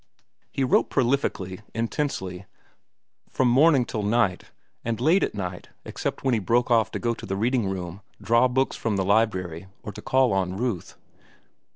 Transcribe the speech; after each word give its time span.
He 0.51 0.63
wrote 0.63 0.89
prolifically, 0.89 1.61
intensely, 1.75 2.47
from 3.29 3.47
morning 3.49 3.85
till 3.85 4.01
night, 4.01 4.45
and 4.83 4.99
late 4.99 5.21
at 5.21 5.35
night, 5.35 5.69
except 5.85 6.23
when 6.23 6.33
he 6.33 6.39
broke 6.39 6.71
off 6.71 6.89
to 6.93 6.97
go 6.99 7.13
to 7.13 7.25
the 7.27 7.35
reading 7.37 7.69
room, 7.69 8.01
draw 8.19 8.47
books 8.47 8.75
from 8.75 8.95
the 8.95 9.05
library, 9.05 9.67
or 9.83 9.91
to 9.91 10.01
call 10.01 10.33
on 10.33 10.57
Ruth. 10.57 10.95